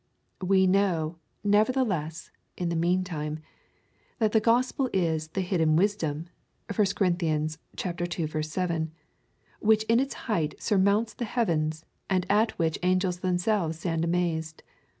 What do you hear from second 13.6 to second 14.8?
stand amazed.